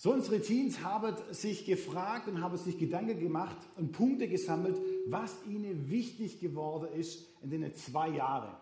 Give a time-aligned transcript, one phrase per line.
[0.00, 5.34] So, unsere Teens haben sich gefragt und haben sich Gedanken gemacht und Punkte gesammelt, was
[5.44, 8.54] ihnen wichtig geworden ist in den zwei Jahren.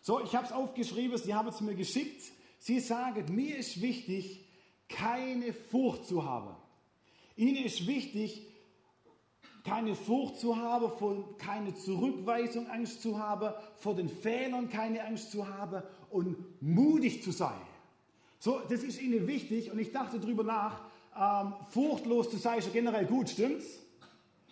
[0.00, 2.32] So, ich habe es aufgeschrieben, sie haben es mir geschickt.
[2.58, 4.44] Sie sagen, mir ist wichtig,
[4.88, 6.56] keine Furcht zu haben.
[7.36, 8.44] Ihnen ist wichtig,
[9.62, 15.30] keine Furcht zu haben, vor keine Zurückweisung Angst zu haben, vor den Fehlern keine Angst
[15.30, 17.60] zu haben und mutig zu sein.
[18.40, 20.80] So, das ist ihnen wichtig und ich dachte darüber nach,
[21.14, 23.66] ähm, furchtlos zu sein ist ja generell gut, stimmt's?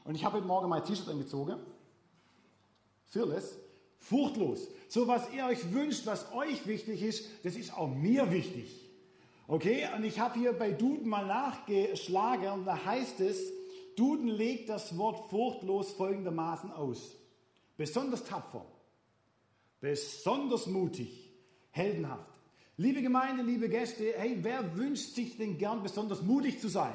[0.04, 1.56] Und ich habe heute Morgen mein T-Shirt angezogen.
[3.06, 3.56] Fearless.
[3.98, 4.68] Furchtlos.
[4.88, 8.70] So, was ihr euch wünscht, was euch wichtig ist, das ist auch mir wichtig.
[9.46, 9.88] Okay?
[9.96, 13.38] Und ich habe hier bei Duden mal nachgeschlagen und da heißt es,
[13.96, 17.16] Duden legt das Wort furchtlos folgendermaßen aus.
[17.78, 18.66] Besonders tapfer,
[19.80, 21.32] besonders mutig,
[21.70, 22.37] heldenhaft.
[22.80, 26.94] Liebe Gemeinde, liebe Gäste, hey, wer wünscht sich denn gern besonders mutig zu sein?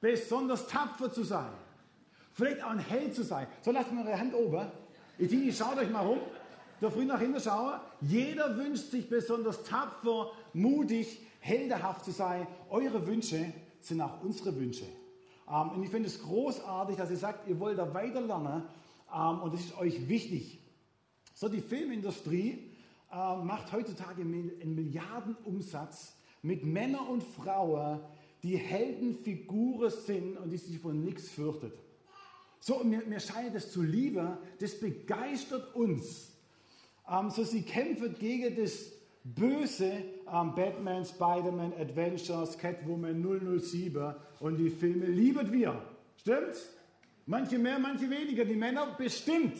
[0.00, 1.52] Besonders tapfer zu sein?
[2.32, 3.46] Vielleicht auch ein Held zu sein?
[3.60, 4.66] So lasst mal eure Hand oben.
[5.18, 6.20] Itini, schaut euch mal rum.
[6.80, 7.78] Der früh nach hinten schauen.
[8.00, 12.46] Jeder wünscht sich besonders tapfer, mutig, heldenhaft zu sein.
[12.70, 14.86] Eure Wünsche sind auch unsere Wünsche.
[15.50, 18.62] Ähm, und ich finde es großartig, dass ihr sagt, ihr wollt da weiter lernen
[19.14, 20.60] ähm, und das ist euch wichtig.
[21.34, 22.70] So, die Filmindustrie
[23.12, 28.00] äh, macht heutzutage einen Milliardenumsatz mit Männern und Frauen,
[28.42, 31.72] die Heldenfiguren sind und die sich von nichts fürchtet.
[32.60, 36.32] So, mir, mir scheint es zu lieben, das begeistert uns.
[37.10, 38.90] Ähm, so, sie kämpfen gegen das
[39.22, 39.92] Böse,
[40.30, 43.22] ähm, Batman, Spider-Man, Adventures, Catwoman
[43.60, 45.82] 007 und die Filme lieben wir.
[46.16, 46.70] Stimmt's?
[47.26, 48.44] Manche mehr, manche weniger.
[48.44, 49.56] Die Männer bestimmt.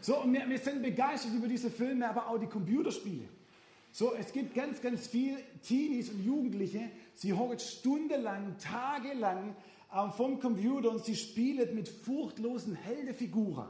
[0.00, 3.28] So, und wir, wir sind begeistert über diese Filme, aber auch die Computerspiele.
[3.92, 9.56] So, es gibt ganz, ganz viele Teenies und Jugendliche, sie hocken stundenlang, tagelang
[9.92, 13.68] ähm, vom Computer und sie spielen mit furchtlosen Heldefiguren.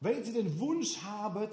[0.00, 1.48] Weil sie den Wunsch haben,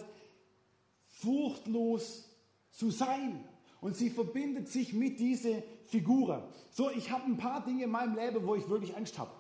[1.07, 2.29] furchtlos
[2.71, 3.43] zu sein.
[3.79, 6.43] Und sie verbindet sich mit diesen Figuren.
[6.69, 9.31] So, ich habe ein paar Dinge in meinem Leben, wo ich wirklich Angst habe.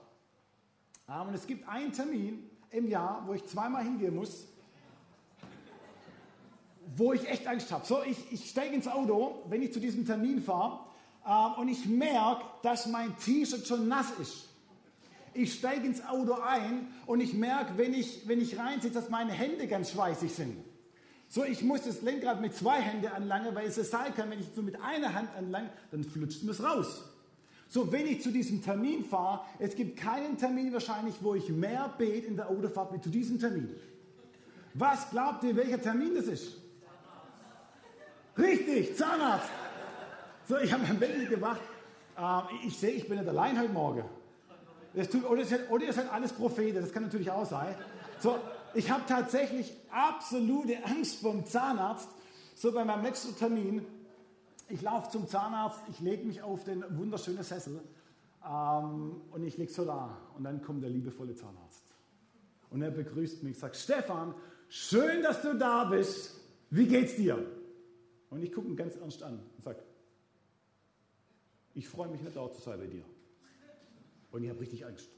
[1.09, 4.45] Ähm, und es gibt einen Termin im Jahr, wo ich zweimal hingehen muss,
[6.95, 7.85] wo ich echt Angst habe.
[7.85, 10.79] So, ich, ich steige ins Auto, wenn ich zu diesem Termin fahre,
[11.25, 14.49] ähm, und ich merke, dass mein T-Shirt schon nass ist.
[15.33, 19.31] Ich steige ins Auto ein und ich merke, wenn ich, wenn ich reinsitze, dass meine
[19.31, 20.57] Hände ganz schweißig sind.
[21.27, 24.47] So, ich muss das Lenkrad mit zwei Händen anlangen, weil es sein kann, wenn ich
[24.55, 27.03] so mit einer Hand anlange, dann flutscht es raus.
[27.73, 31.91] So, wenn ich zu diesem Termin fahre, es gibt keinen Termin wahrscheinlich, wo ich mehr
[31.97, 33.67] bete in der Autofahrt wie zu diesem Termin.
[34.75, 36.57] Was glaubt ihr, welcher Termin das ist?
[38.37, 39.49] Richtig, Zahnarzt.
[40.47, 41.61] So, ich habe mein Bett gemacht.
[42.15, 44.03] Äh, ich sehe, ich bin nicht allein heute Morgen.
[45.11, 47.73] Tut, oder, seid, oder ihr seid alles Propheten, das kann natürlich auch sein.
[48.19, 48.37] So,
[48.75, 52.09] ich habe tatsächlich absolute Angst vom Zahnarzt.
[52.53, 53.83] So bei meinem letzten Termin
[54.69, 57.81] ich laufe zum Zahnarzt, ich lege mich auf den wunderschönen Sessel
[58.45, 60.17] ähm, und ich liege so da.
[60.35, 61.83] Und dann kommt der liebevolle Zahnarzt.
[62.69, 64.33] Und er begrüßt mich, sagt, Stefan,
[64.67, 66.39] schön, dass du da bist.
[66.69, 67.45] Wie geht's dir?
[68.29, 69.83] Und ich gucke ihn ganz ernst an und sage,
[71.75, 73.03] ich freue mich nicht dort zu sein bei dir.
[74.31, 75.09] Und ich habe richtig Angst.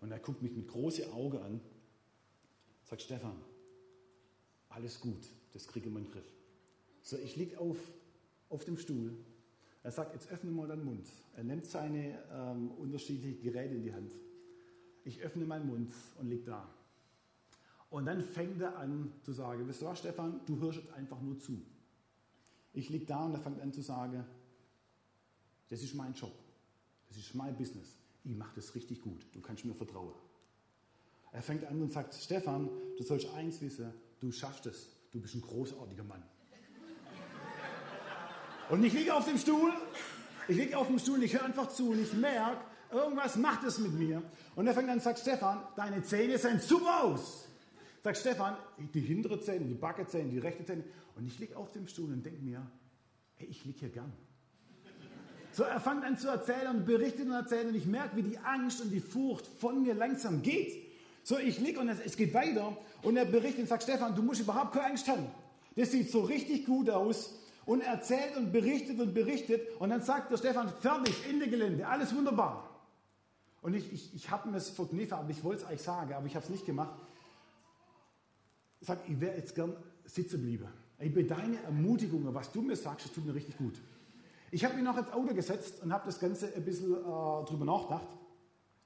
[0.00, 1.60] Und er guckt mich mit großen Augen an,
[2.84, 3.36] sagt, Stefan,
[4.68, 6.35] alles gut, das kriege ich in den Griff.
[7.06, 7.76] So, ich liege auf,
[8.48, 9.16] auf dem Stuhl.
[9.84, 11.06] Er sagt, jetzt öffne mal deinen Mund.
[11.36, 14.10] Er nimmt seine ähm, unterschiedlichen Geräte in die Hand.
[15.04, 16.68] Ich öffne meinen Mund und liege da.
[17.90, 21.20] Und dann fängt er an zu sagen, wisst du was, Stefan, du hörst jetzt einfach
[21.20, 21.62] nur zu.
[22.72, 24.24] Ich liege da und er fängt an zu sagen,
[25.68, 26.34] das ist mein Job,
[27.06, 27.96] das ist mein Business.
[28.24, 30.12] Ich mache das richtig gut, du kannst mir vertrauen.
[31.30, 35.36] Er fängt an und sagt, Stefan, du sollst eins wissen, du schaffst es, du bist
[35.36, 36.24] ein großartiger Mann.
[38.68, 39.72] Und ich liege auf dem Stuhl,
[40.48, 42.58] ich liege auf dem Stuhl, ich höre einfach zu und ich merke,
[42.90, 44.22] irgendwas macht es mit mir.
[44.56, 47.48] Und er fängt an und sagt, Stefan, deine Zähne sehen super aus.
[48.02, 48.56] Sagt Stefan,
[48.94, 50.84] die hintere Zähne, die Backenzähne, die rechte Zähne.
[51.14, 52.66] Und ich liege auf dem Stuhl und denke mir,
[53.36, 54.12] hey, ich liege hier gern.
[55.52, 58.38] So, er fängt an zu erzählen und berichtet und erzählt und ich merke, wie die
[58.38, 60.86] Angst und die Furcht von mir langsam geht.
[61.22, 64.40] So, ich liege und es, geht weiter und er berichtet und sagt, Stefan, du musst
[64.40, 65.26] überhaupt keine Angst haben.
[65.74, 67.34] Das sieht so richtig gut aus
[67.66, 69.60] und erzählt und berichtet und berichtet.
[69.80, 72.70] Und dann sagt der Stefan, fertig, Ende Gelände, alles wunderbar.
[73.60, 76.26] Und ich, ich, ich habe mir es verkniffen, aber ich wollte es eigentlich sagen, aber
[76.26, 76.94] ich habe es nicht gemacht.
[78.80, 79.74] Ich sage, ich wäre jetzt gern
[80.04, 80.72] sitzen bleiben.
[81.00, 83.74] Ich bei deine Ermutigungen, was du mir sagst, das tut mir richtig gut.
[84.52, 87.64] Ich habe mich noch ins Auto gesetzt und habe das Ganze ein bisschen äh, drüber
[87.64, 88.06] nachgedacht.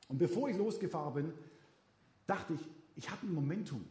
[0.09, 1.33] Und bevor ich losgefahren bin,
[2.27, 2.61] dachte ich,
[2.97, 3.85] ich habe ein Momentum.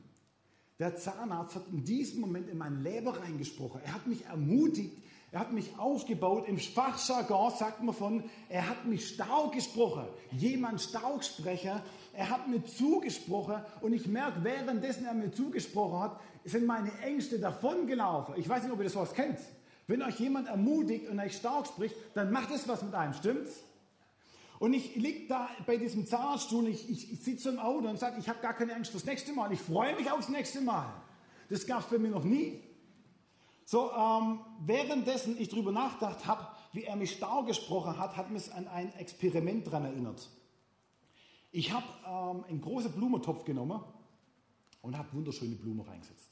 [0.80, 3.82] Der Zahnarzt hat in diesem Moment in mein Leben reingesprochen.
[3.84, 4.96] Er hat mich ermutigt,
[5.32, 6.48] er hat mich aufgebaut.
[6.48, 10.06] Im Fachjargon sagt man von, er hat mich stark gesprochen.
[10.32, 11.82] Jemand stark sprechen.
[12.14, 17.40] Er hat mir zugesprochen und ich merke, währenddessen er mir zugesprochen hat, sind meine Ängste
[17.40, 18.36] davongelaufen.
[18.38, 19.38] Ich weiß nicht, ob ihr das was kennt.
[19.86, 23.64] Wenn euch jemand ermutigt und euch stark spricht, dann macht es was mit einem, stimmt's?
[24.60, 28.20] Und ich liege da bei diesem Zahnarztstuhl, ich, ich, ich sitze im Auto und sage,
[28.20, 29.52] ich habe gar keine Angst fürs nächste Mal.
[29.54, 30.94] Ich freue mich aufs nächste Mal.
[31.50, 32.60] Das gab es bei mir noch nie.
[33.64, 38.54] So, ähm, währenddessen ich darüber nachgedacht habe, wie er mich stark gesprochen hat, hat mich
[38.54, 40.30] an ein Experiment daran erinnert.
[41.52, 43.80] Ich habe ähm, einen großen Blumentopf genommen
[44.82, 46.32] und habe wunderschöne Blumen reingesetzt.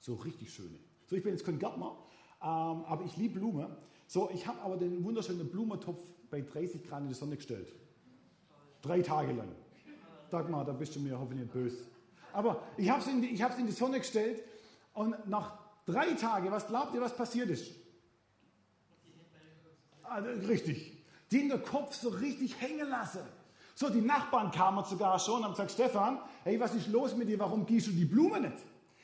[0.00, 0.78] So richtig schöne.
[1.06, 1.96] So, ich bin jetzt kein Gärtner,
[2.42, 2.48] ähm,
[2.84, 3.76] aber ich liebe Blumen.
[4.06, 7.68] So, ich habe aber den wunderschönen Blumentopf bei 30 Grad in die Sonne gestellt.
[8.82, 9.48] Drei Tage lang.
[10.30, 11.84] Dagmar, da bist du mir hoffentlich nicht böse.
[12.32, 14.42] Aber ich habe es in, die, in die Sonne gestellt
[14.94, 17.72] und nach drei Tagen, was glaubt ihr, was passiert ist?
[20.02, 20.96] Also, richtig.
[21.32, 23.20] Den der Kopf so richtig hängen lassen.
[23.74, 27.28] So, die Nachbarn kamen sogar schon und haben gesagt, Stefan, hey, was ist los mit
[27.28, 27.38] dir?
[27.38, 28.56] Warum gießt du die Blume nicht?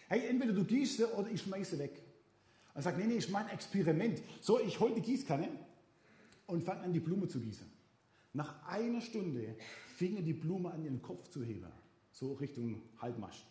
[0.08, 2.02] Hey, entweder du gießt sie oder ich schmeiße weg.
[2.74, 4.20] Er sagt, nee, nee, ich mein Experiment.
[4.40, 5.48] So, ich hole die Gießkanne
[6.46, 7.66] und fange an, die Blume zu gießen.
[8.32, 9.56] Nach einer Stunde
[9.96, 11.72] fing die Blume an, ihren Kopf zu heben,
[12.12, 13.44] so Richtung Halbmast.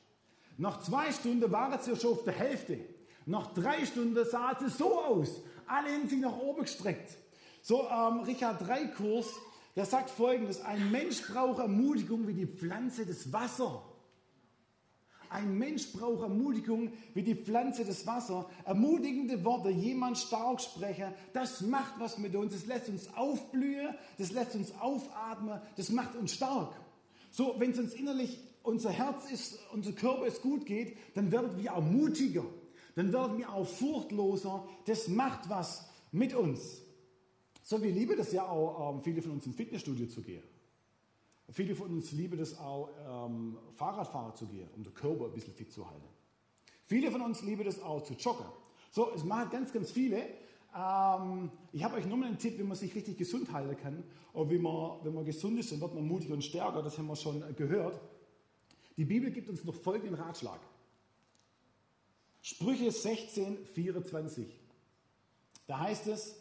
[0.57, 2.79] Nach zwei Stunden war sie schon auf der Hälfte.
[3.25, 5.41] Nach drei Stunden sah sie so aus.
[5.65, 7.17] Alle Hände sind nach oben gestreckt.
[7.61, 9.27] So, ähm, Richard Dreikurs,
[9.75, 13.79] der sagt folgendes: Ein Mensch braucht Ermutigung wie die Pflanze des Wassers.
[15.35, 18.45] Ein Mensch braucht Ermutigung wie die Pflanze des Wassers.
[18.63, 22.53] Ermutigende Worte, jemand stark sprechen, das macht was mit uns.
[22.53, 26.73] Das lässt uns aufblühen, das lässt uns aufatmen, das macht uns stark.
[27.31, 31.61] So, wenn es uns innerlich, unser Herz ist, unser Körper es gut geht, dann werden
[31.61, 32.45] wir auch mutiger,
[32.95, 34.65] dann werden wir auch furchtloser.
[34.85, 36.81] Das macht was mit uns.
[37.61, 40.43] So, wir lieben das ja auch, ähm, viele von uns ins Fitnessstudio zu gehen.
[41.51, 45.53] Viele von uns lieben es auch, ähm, Fahrradfahrer zu gehen, um den Körper ein bisschen
[45.53, 46.07] fit zu halten.
[46.85, 48.45] Viele von uns lieben es auch, zu joggen.
[48.91, 50.17] So, es machen ganz, ganz viele.
[50.75, 54.03] Ähm, ich habe euch nur mal einen Tipp, wie man sich richtig gesund halten kann.
[54.33, 56.81] Und wie man, wenn man gesund ist, dann wird man mutiger und stärker.
[56.81, 57.99] Das haben wir schon gehört.
[58.97, 60.59] Die Bibel gibt uns noch folgenden Ratschlag.
[62.41, 64.47] Sprüche 16, 24.
[65.67, 66.35] Da heißt es,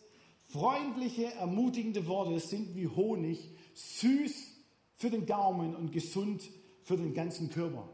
[0.48, 4.53] freundliche, ermutigende Worte sind wie Honig, süß
[4.96, 6.42] für den Gaumen und gesund
[6.82, 7.88] für den ganzen Körper.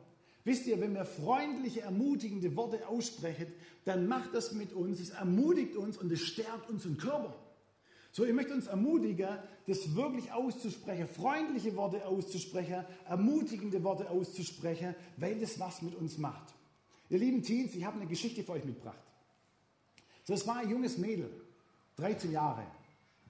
[0.44, 3.52] Wisst ihr, wenn wir freundliche, ermutigende Worte aussprechen,
[3.84, 7.34] dann macht das mit uns, es ermutigt uns und es stärkt unseren Körper.
[8.12, 15.38] So, ich möchte uns ermutigen, das wirklich auszusprechen, freundliche Worte auszusprechen, ermutigende Worte auszusprechen, weil
[15.38, 16.54] das was mit uns macht.
[17.08, 18.98] Ihr lieben Teens, ich habe eine Geschichte für euch mitgebracht.
[20.26, 21.28] Es war ein junges Mädel,
[21.96, 22.64] 13 Jahre,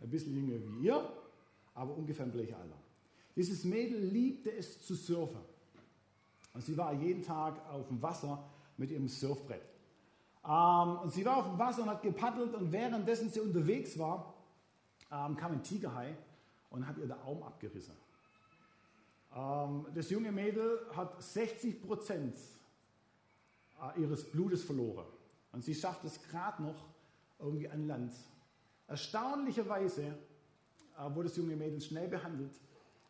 [0.03, 1.13] ein bisschen jünger wie ihr,
[1.75, 2.80] aber ungefähr im gleichen Alter.
[3.41, 5.41] Dieses Mädel liebte es zu surfen.
[6.53, 8.45] Und sie war jeden Tag auf dem Wasser
[8.77, 9.63] mit ihrem Surfbrett.
[10.45, 14.35] Ähm, und sie war auf dem Wasser und hat gepaddelt und währenddessen sie unterwegs war,
[15.11, 16.15] ähm, kam ein Tigerhai
[16.69, 17.95] und hat ihr den Arm abgerissen.
[19.35, 22.37] Ähm, das junge Mädel hat 60 Prozent
[23.81, 25.07] äh, ihres Blutes verloren.
[25.53, 26.91] Und sie schafft es gerade noch
[27.39, 28.13] irgendwie an Land.
[28.87, 32.53] Erstaunlicherweise äh, wurde das junge Mädel schnell behandelt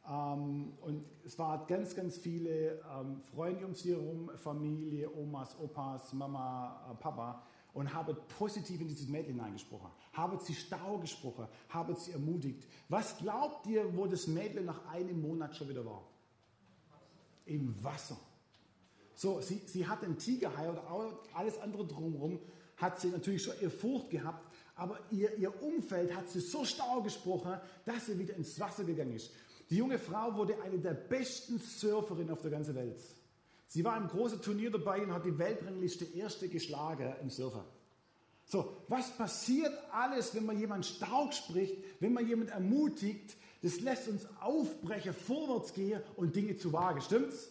[0.09, 6.12] ähm, und es waren ganz, ganz viele ähm, Freunde um sie herum, Familie, Omas, Opas,
[6.12, 7.42] Mama, äh, Papa
[7.75, 12.66] und haben positiv in dieses Mädchen hineingesprochen, haben sie stark gesprochen, haben sie ermutigt.
[12.88, 16.02] Was glaubt ihr, wo das Mädchen nach einem Monat schon wieder war?
[17.45, 18.16] Im Wasser.
[19.14, 20.83] So, sie, sie hat einen Tigerhai oder
[21.35, 22.40] alles andere drumherum,
[22.76, 27.04] hat sie natürlich schon ihr Furcht gehabt, aber ihr, ihr Umfeld hat sie so stark
[27.04, 29.30] gesprochen, dass sie wieder ins Wasser gegangen ist.
[29.71, 33.00] Die junge Frau wurde eine der besten Surferinnen auf der ganzen Welt.
[33.69, 37.65] Sie war im großen Turnier dabei und hat die Weltrangliste erste geschlagen im Surfer.
[38.45, 43.37] So, was passiert alles, wenn man jemand stark spricht, wenn man jemand ermutigt?
[43.62, 47.00] Das lässt uns aufbrechen, vorwärts gehen und Dinge zu wagen.
[47.00, 47.49] Stimmt's?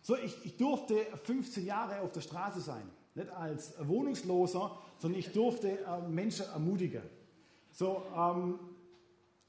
[0.00, 2.82] So, ich, ich durfte 15 Jahre auf der Straße sein.
[3.14, 7.02] Nicht als Wohnungsloser, sondern ich durfte äh, Menschen ermutigen.
[7.70, 8.58] So, ähm,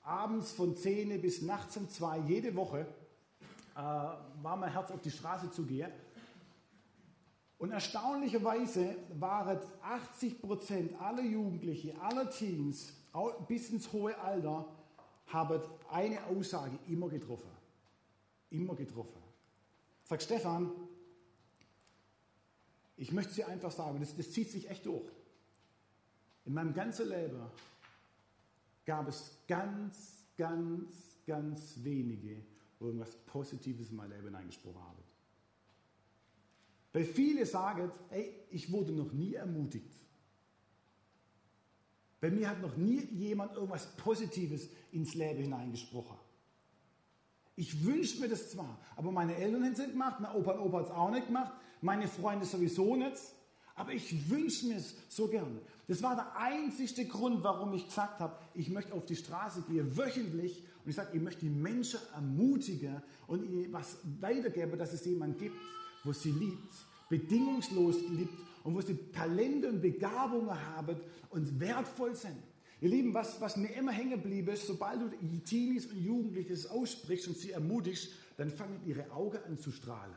[0.03, 2.85] abends von 10 bis nachts um 2 jede Woche
[3.75, 5.91] äh, war mein Herz auf die Straße zu gehen.
[7.57, 12.93] Und erstaunlicherweise waren 80 Prozent aller Jugendliche, aller Teens
[13.47, 14.65] bis ins hohe Alter,
[15.27, 17.49] haben eine Aussage immer getroffen.
[18.49, 19.21] Immer getroffen.
[20.03, 20.71] Sagt Stefan,
[22.97, 25.09] ich möchte sie einfach sagen, das, das zieht sich echt durch.
[26.45, 27.41] In meinem ganzen Leben
[28.85, 32.43] gab es ganz, ganz, ganz wenige,
[32.79, 35.03] wo irgendwas Positives in mein Leben hineingesprochen haben.
[36.91, 39.91] Weil viele sagen, ey, ich wurde noch nie ermutigt.
[42.21, 46.17] Bei mir hat noch nie jemand irgendwas Positives ins Leben hineingesprochen.
[47.55, 50.59] Ich wünsche mir das zwar, aber meine Eltern haben es nicht gemacht, mein Opa und
[50.59, 53.17] Opa hat es auch nicht gemacht, meine Freunde sowieso nicht,
[53.75, 55.59] aber ich wünsche mir es so gern.
[55.87, 59.97] Das war der einzigste Grund, warum ich gesagt habe, ich möchte auf die Straße gehen,
[59.97, 65.05] wöchentlich, und ich sage, ich möchte die Menschen ermutigen und ihnen was weitergeben, dass es
[65.05, 65.55] jemanden gibt,
[66.03, 66.73] wo sie liebt,
[67.09, 70.97] bedingungslos liebt und wo sie Talente und Begabungen haben
[71.29, 72.37] und wertvoll sind.
[72.81, 75.09] Ihr Lieben, was, was mir immer hängen geblieben ist, sobald du
[75.45, 80.15] Teenies und Jugendliche das aussprichst und sie ermutigst, dann fangen ihre Augen an zu strahlen.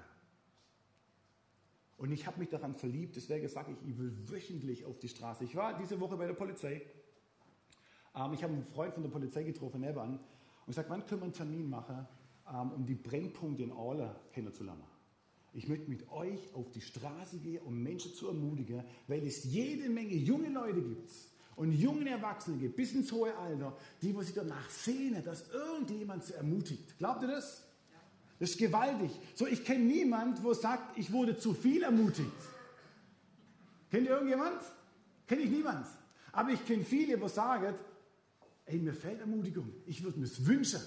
[1.98, 5.44] Und ich habe mich daran verliebt, deswegen sage ich, ich will wöchentlich auf die Straße.
[5.44, 6.82] Ich war diese Woche bei der Polizei.
[8.14, 10.18] Ähm, ich habe einen Freund von der Polizei getroffen, nebenan,
[10.66, 12.06] und ich sage, wann können wir einen Termin machen,
[12.52, 14.82] ähm, um die Brennpunkte in Orla kennenzulernen?
[15.52, 19.88] Ich möchte mit euch auf die Straße gehen, um Menschen zu ermutigen, weil es jede
[19.88, 21.10] Menge junge Leute gibt
[21.54, 26.34] und junge Erwachsene gibt, bis ins hohe Alter, die sich danach sehnen, dass irgendjemand sie
[26.34, 26.98] ermutigt.
[26.98, 27.65] Glaubt ihr das?
[28.38, 29.10] Das ist gewaltig.
[29.34, 32.30] So, ich kenne niemand, wo sagt, ich wurde zu viel ermutigt.
[33.90, 34.60] Kennt ihr irgendjemand?
[35.26, 35.86] Kenne ich niemand.
[36.32, 37.74] Aber ich kenne viele, wo sagen,
[38.66, 39.72] ey, mir fehlt Ermutigung.
[39.86, 40.80] Ich würde mir es wünschen.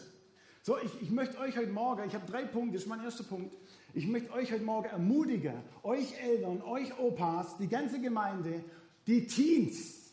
[0.62, 3.24] So, ich, ich möchte euch heute Morgen, ich habe drei Punkte, das ist mein erster
[3.24, 3.56] Punkt.
[3.94, 8.64] Ich möchte euch heute Morgen ermutigen, euch Eltern, euch Opas, die ganze Gemeinde,
[9.08, 10.12] die Teens,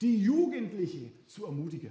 [0.00, 1.90] die Jugendliche zu ermutigen.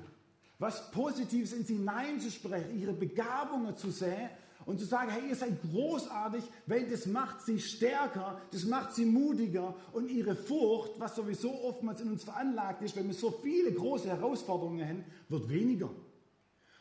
[0.60, 4.29] Was Positives in sie hineinzusprechen, ihre Begabungen zu sehen
[4.68, 9.06] und zu sagen, hey, ihr seid großartig, weil das macht sie stärker, das macht sie
[9.06, 13.72] mutiger und ihre Furcht, was sowieso oftmals in uns veranlagt ist, wenn wir so viele
[13.72, 15.90] große Herausforderungen haben, wird weniger.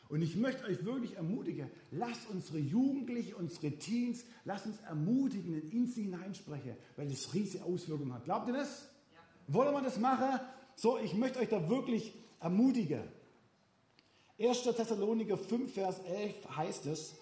[0.09, 5.73] Und ich möchte euch wirklich ermutigen, lasst unsere Jugendlichen, unsere Teens, lasst uns ermutigen und
[5.73, 8.25] in sie hineinsprechen, weil das riesige Auswirkungen hat.
[8.25, 8.89] Glaubt ihr das?
[9.15, 9.55] Ja.
[9.55, 10.41] Wollen wir das machen?
[10.75, 13.03] So, ich möchte euch da wirklich ermutigen.
[14.41, 14.63] 1.
[14.63, 17.15] Thessaloniker 5, Vers 11 heißt es,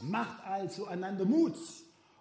[0.00, 1.56] macht also einander Mut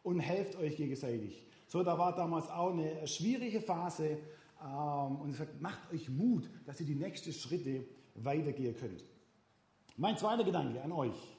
[0.04, 1.46] und helft euch gegenseitig.
[1.68, 4.18] So, da war damals auch eine schwierige Phase
[4.64, 9.04] ähm, und es sagt, macht euch Mut, dass ihr die nächsten Schritte weitergehen könnt.
[9.98, 11.38] Mein zweiter Gedanke an euch.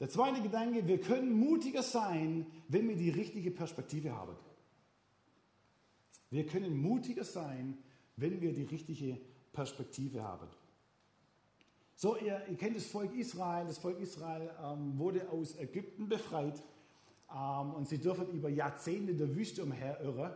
[0.00, 4.36] Der zweite Gedanke, wir können mutiger sein, wenn wir die richtige Perspektive haben.
[6.30, 7.78] Wir können mutiger sein,
[8.16, 9.18] wenn wir die richtige
[9.52, 10.48] Perspektive haben.
[11.96, 13.66] So, ihr, ihr kennt das Volk Israel.
[13.66, 16.60] Das Volk Israel ähm, wurde aus Ägypten befreit
[17.32, 20.32] ähm, und sie dürfen über Jahrzehnte in der Wüste umherirren.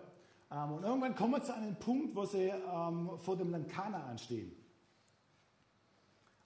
[0.51, 4.19] Ähm, und irgendwann kommen sie an einen Punkt, wo sie ähm, vor dem Land Kanaan
[4.19, 4.53] stehen.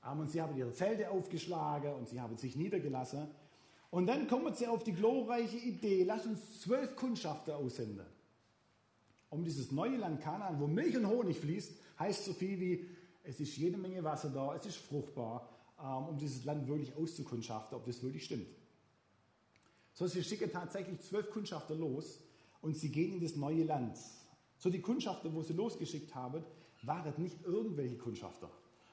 [0.04, 3.28] Und sie haben ihre Zelte aufgeschlagen und sie haben sich niedergelassen.
[3.90, 8.06] Und dann kommen sie auf die glorreiche Idee, lass uns zwölf Kundschafter aussenden.
[9.30, 12.88] Um dieses neue Land Kanaan, wo Milch und Honig fließt, heißt so viel wie,
[13.24, 15.48] es ist jede Menge Wasser da, es ist fruchtbar,
[15.80, 18.48] ähm, um dieses Land wirklich auszukundschaften, ob das wirklich stimmt.
[19.94, 22.18] So, sie schicken tatsächlich zwölf Kundschafter los
[22.60, 23.98] und sie gehen in das neue Land.
[24.58, 26.42] So, die Kundschafter, wo sie losgeschickt haben,
[26.82, 28.50] waren nicht irgendwelche Kundschafter.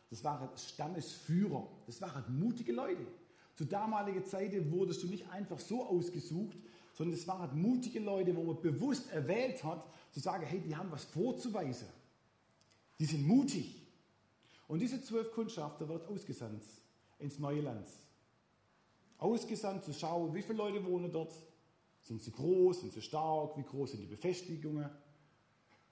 [0.10, 3.06] Das waren Stammesführer, das waren mutige Leute.
[3.56, 6.58] Zu damaliger Zeit wurdest du nicht einfach so ausgesucht,
[6.94, 10.92] sondern es waren mutige Leute, wo man bewusst erwählt hat, zu sagen, hey, die haben
[10.92, 11.88] was vorzuweisen.
[13.00, 13.89] Die sind mutig.
[14.70, 16.64] Und diese zwölf Kundschafter wird ausgesandt
[17.18, 17.88] ins neue Land.
[19.18, 21.34] Ausgesandt zu schauen, wie viele Leute wohnen dort.
[22.04, 24.88] Sind sie groß, sind sie stark, wie groß sind die Befestigungen,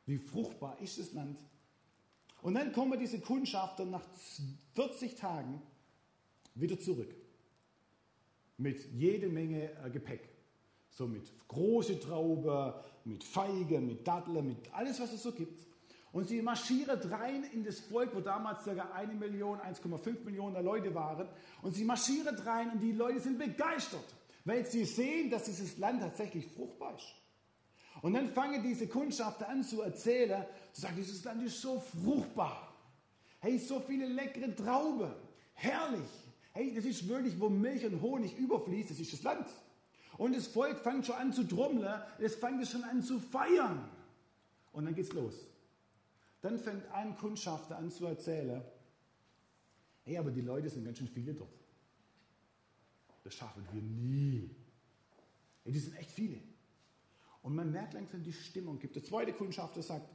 [0.05, 1.39] wie fruchtbar ist das Land.
[2.43, 4.05] Und dann kommen diese Kundschafter nach
[4.75, 5.59] 40 Tagen
[6.53, 7.15] wieder zurück.
[8.57, 10.29] Mit jede Menge äh, Gepäck.
[10.91, 15.65] So mit große Traube, mit Feige, mit Datteln, mit alles, was es so gibt.
[16.11, 18.71] Und sie marschieren rein in das Volk, wo damals ca.
[18.93, 21.27] 1 Million, 1,5 Millionen Leute waren.
[21.61, 24.05] Und sie marschieren rein und die Leute sind begeistert,
[24.45, 27.13] weil sie sehen, dass dieses Land tatsächlich fruchtbar ist.
[28.01, 32.73] Und dann fangen diese Kundschafter an zu erzählen, zu sagen, dieses Land ist so fruchtbar.
[33.39, 35.11] Hey, so viele leckere Trauben.
[35.53, 36.09] Herrlich.
[36.53, 39.47] Hey, das ist wirklich, wo Milch und Honig überfließt, das ist das Land.
[40.17, 43.87] Und das Volk fängt schon an zu trommeln, es fängt schon an zu feiern.
[44.71, 45.35] Und dann geht's los.
[46.41, 48.63] Dann fängt ein Kundschafter an zu erzählen,
[50.03, 51.49] hey, aber die Leute sind ganz schön viele dort.
[53.23, 54.49] Das schaffen wir nie.
[55.63, 56.39] Hey, die sind echt viele.
[57.41, 58.79] Und man merkt langsam die Stimmung.
[58.79, 60.09] Gibt der zweite Kundschafter sagt,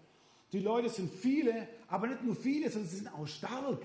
[0.53, 3.83] die Leute sind viele, aber nicht nur viele, sondern sie sind auch stark.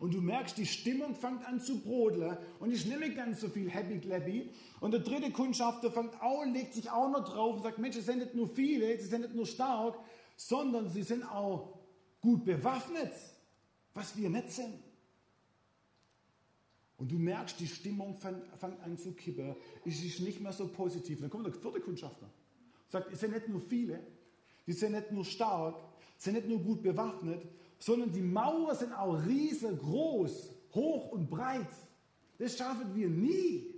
[0.00, 3.68] Und du merkst, die Stimmung fängt an zu brodeln und nicht mehr ganz so viel
[3.68, 4.48] happy clappy.
[4.80, 8.06] Und der dritte Kundschafter fängt auch, legt sich auch noch drauf und sagt, Mensch, es
[8.06, 9.98] sind nicht nur viele, sie sind nicht nur stark,
[10.38, 11.76] sondern sie sind auch
[12.20, 13.12] gut bewaffnet,
[13.92, 14.78] was wir nicht sind.
[16.96, 19.56] Und du merkst, die Stimmung fängt, an zu kippen.
[19.84, 21.20] Es ist nicht mehr so positiv.
[21.20, 22.26] Dann kommt der vierte Kundschafter.
[22.26, 24.00] und Sagt, es sind nicht nur viele,
[24.66, 25.74] die sind nicht nur stark,
[26.16, 27.42] sind nicht nur gut bewaffnet,
[27.80, 31.66] sondern die Mauern sind auch riesengroß, hoch und breit.
[32.38, 33.74] Das schaffen wir nie.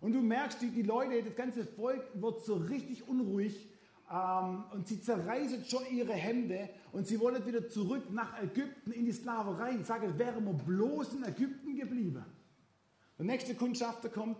[0.00, 3.68] Und du merkst, die, die Leute, das ganze Volk wird so richtig unruhig
[4.10, 9.04] ähm, und sie zerreißen schon ihre Hände und sie wollen wieder zurück nach Ägypten in
[9.04, 9.76] die Sklaverei.
[9.80, 12.24] Ich sage, wären wir bloß in Ägypten geblieben.
[13.18, 14.38] Der nächste Kundschafter kommt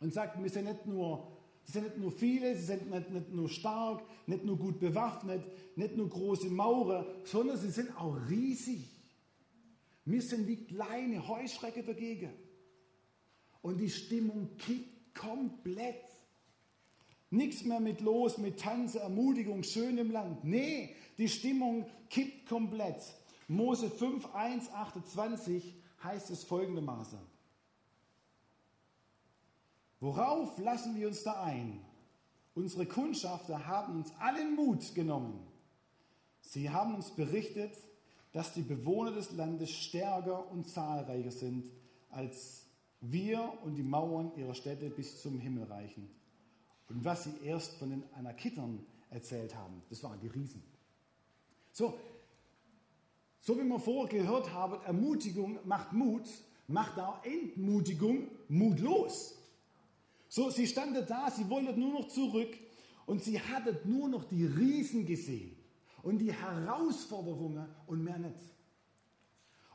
[0.00, 1.28] und sagt, wir sind nicht nur
[1.68, 5.44] Sie sind nicht nur viele, sie sind nicht, nicht, nur stark, nicht nur gut bewaffnet,
[5.76, 8.88] nicht nur große Maurer, sondern sie sind auch riesig.
[10.06, 12.32] Wir sind wie kleine Heuschrecke dagegen.
[13.60, 16.06] Und die Stimmung kippt komplett.
[17.30, 20.44] Nichts mehr mit los, mit Tanze, Ermutigung, schön im Land.
[20.44, 23.02] Nee, die Stimmung kippt komplett.
[23.48, 27.18] Mose 5, 1, 28 heißt es folgendermaßen.
[30.00, 31.80] Worauf lassen wir uns da ein?
[32.54, 35.46] Unsere Kundschafter haben uns allen Mut genommen.
[36.40, 37.76] Sie haben uns berichtet,
[38.32, 41.70] dass die Bewohner des Landes stärker und zahlreicher sind
[42.10, 42.66] als
[43.00, 46.08] wir und die Mauern ihrer Städte bis zum Himmel reichen.
[46.88, 50.62] Und was sie erst von den Anakitern erzählt haben, das waren die Riesen.
[51.72, 51.98] So,
[53.40, 56.28] so wie wir vorher gehört haben, Ermutigung macht Mut,
[56.66, 59.38] macht auch Entmutigung mutlos.
[60.28, 62.56] So, sie standen da, sie wollten nur noch zurück
[63.06, 65.56] und sie hatten nur noch die Riesen gesehen
[66.02, 68.38] und die Herausforderungen und mehr nicht.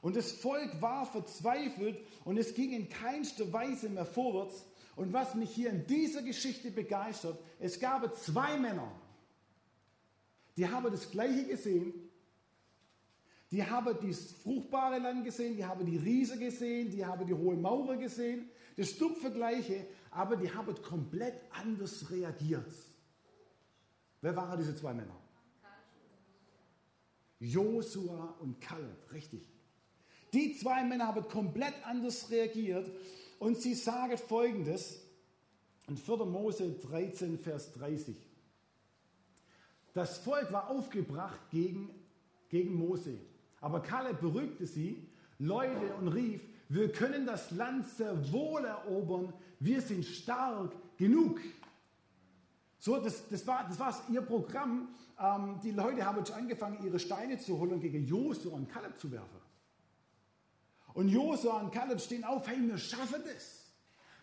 [0.02, 4.66] Und das Volk war verzweifelt und es ging in keinster Weise mehr vorwärts.
[4.96, 8.92] Und was mich hier in dieser Geschichte begeistert, es gab zwei Männer,
[10.56, 11.94] die haben das Gleiche gesehen.
[13.50, 17.56] Die haben das fruchtbare Land gesehen, die haben die Riese gesehen, die haben die hohe
[17.56, 18.50] Mauer gesehen.
[18.76, 22.74] Das dumpfe Gleiche, aber die haben komplett anders reagiert.
[24.22, 25.16] Wer waren diese zwei Männer?
[27.40, 29.48] Josua und Kaleb, richtig.
[30.32, 32.90] Die zwei Männer haben komplett anders reagiert
[33.40, 35.00] und sie sagen folgendes
[35.88, 36.18] in 4.
[36.26, 38.16] Mose 13, Vers 30.
[39.94, 41.90] Das Volk war aufgebracht gegen,
[42.50, 43.18] gegen Mose,
[43.62, 45.08] aber Kaleb beruhigte sie,
[45.40, 51.40] Leute und rief, wir können das Land sehr wohl erobern, wir sind stark genug.
[52.80, 54.90] So, das, das, war, das war ihr Programm.
[55.20, 59.00] Ähm, die Leute haben schon angefangen, ihre Steine zu holen und gegen Josua und Kaleb
[59.00, 59.43] zu werfen.
[60.94, 63.64] Und Josua und Kaleb stehen auf, hey, wir schaffen das.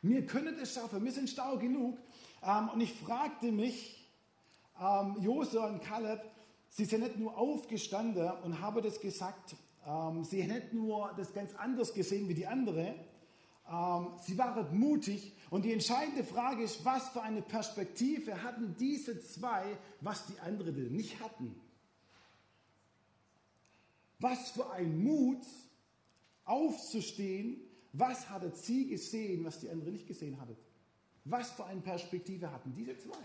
[0.03, 1.99] Wir können das schaffen, wir sind stark genug.
[2.43, 4.09] Ähm, und ich fragte mich,
[4.81, 6.23] ähm, Josua und Kaleb,
[6.69, 9.57] sie sind nicht nur aufgestanden und haben das gesagt,
[9.87, 12.95] ähm, sie hätten nur das ganz anders gesehen wie die andere.
[13.71, 15.33] Ähm, sie waren mutig.
[15.51, 20.93] Und die entscheidende Frage ist, was für eine Perspektive hatten diese zwei, was die anderen
[20.93, 21.55] nicht hatten?
[24.19, 25.43] Was für ein Mut,
[26.51, 27.61] aufzustehen.
[27.93, 30.57] Was hatte sie gesehen, was die andere nicht gesehen hatte?
[31.25, 33.19] Was für eine Perspektive hatten diese zwei?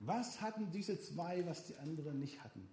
[0.00, 2.68] Was hatten diese zwei, was die anderen nicht hatten?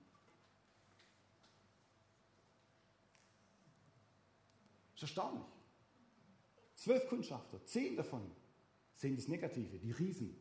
[4.96, 5.46] Ist erstaunlich.
[6.76, 8.30] Zwölf Kundschafter, zehn davon
[8.94, 10.36] sehen das Negative, die Riesen.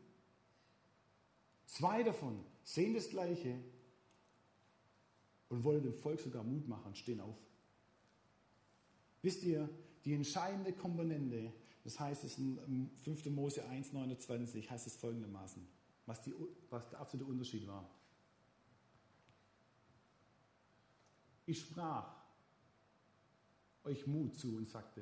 [1.65, 3.63] Zwei davon sehen das Gleiche
[5.51, 7.37] und wollen dem Volk sogar Mut machen stehen auf.
[9.21, 9.69] Wisst ihr,
[10.03, 13.27] die entscheidende Komponente, das heißt es in 5.
[13.27, 15.61] Mose 1, 29, heißt es folgendermaßen
[16.05, 16.33] was, die,
[16.69, 17.89] was der absolute Unterschied war.
[21.45, 22.15] Ich sprach
[23.83, 25.01] euch Mut zu und sagte,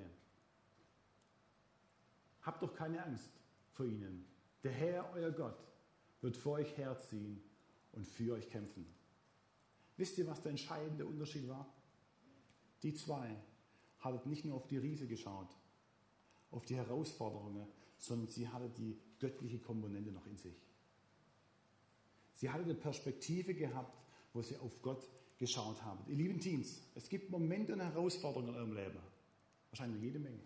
[2.42, 3.32] habt doch keine Angst
[3.72, 4.26] vor ihnen.
[4.64, 5.58] Der Herr, euer Gott,
[6.22, 7.42] wird vor euch herziehen
[7.92, 8.86] und für euch kämpfen.
[10.00, 11.68] Wisst ihr, was der entscheidende Unterschied war?
[12.84, 13.36] Die zwei
[14.00, 15.50] haben nicht nur auf die Riese geschaut,
[16.52, 20.56] auf die Herausforderungen, sondern sie hatten die göttliche Komponente noch in sich.
[22.34, 23.94] Sie hatte eine Perspektive gehabt,
[24.32, 25.06] wo sie auf Gott
[25.38, 26.00] geschaut haben.
[26.08, 29.00] Ihr lieben Teams, es gibt Momente und Herausforderungen in eurem Leben.
[29.70, 30.40] Wahrscheinlich jede Menge.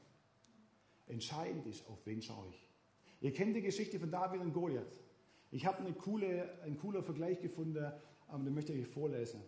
[1.06, 2.68] Entscheidend ist, auf wen schaue ich.
[3.22, 5.00] Ihr kennt die Geschichte von David und Goliath.
[5.52, 7.94] Ich habe eine coole, einen coolen Vergleich gefunden,
[8.34, 9.42] ähm, den möchte ich euch vorlesen.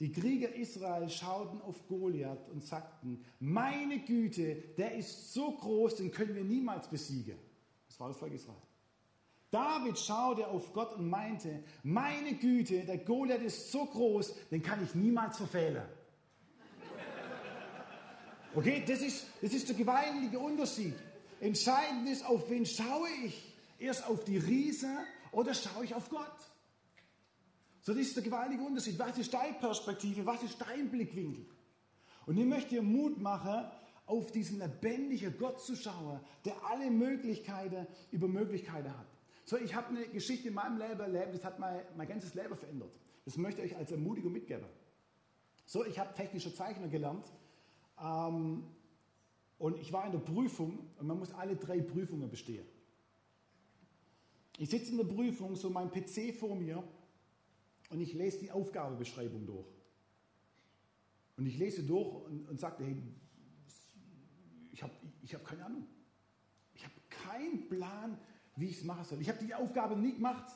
[0.00, 6.10] Die Krieger Israel schauten auf Goliath und sagten, meine Güte, der ist so groß, den
[6.10, 7.38] können wir niemals besiegen.
[7.86, 8.58] Das war das Volk Israel.
[9.50, 14.82] David schaute auf Gott und meinte, meine Güte, der Goliath ist so groß, den kann
[14.82, 15.84] ich niemals verfehlen.
[18.52, 20.94] Okay, das ist, das ist der gewaltige Unterschied.
[21.40, 23.54] Entscheidend ist, auf wen schaue ich?
[23.78, 24.88] Erst auf die Riese
[25.32, 26.53] oder schaue ich auf Gott?
[27.84, 28.98] So, das ist der gewaltige Unterschied.
[28.98, 30.24] Was ist deine Perspektive?
[30.24, 31.44] Was ist dein Blickwinkel?
[32.24, 33.66] Und ich möchte dir Mut machen,
[34.06, 39.06] auf diesen lebendigen Gott zu schauen, der alle Möglichkeiten über Möglichkeiten hat.
[39.44, 42.56] So, ich habe eine Geschichte in meinem Leben erlebt, das hat mein, mein ganzes Leben
[42.56, 42.90] verändert.
[43.26, 44.66] Das möchte ich euch als Ermutigung mitgeben.
[45.66, 47.30] So, ich habe technische Zeichner gelernt
[48.02, 48.64] ähm,
[49.58, 52.64] und ich war in der Prüfung und man muss alle drei Prüfungen bestehen.
[54.56, 56.82] Ich sitze in der Prüfung, so mein PC vor mir
[57.94, 59.68] und ich lese die Aufgabebeschreibung durch.
[61.36, 62.96] Und ich lese durch und, und sagte, hey,
[64.72, 65.86] ich habe ich hab keine Ahnung.
[66.74, 68.18] Ich habe keinen Plan,
[68.56, 69.20] wie ich es machen soll.
[69.20, 70.52] Ich habe die Aufgabe nie gemacht